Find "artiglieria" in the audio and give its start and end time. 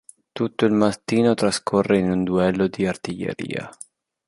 2.87-3.69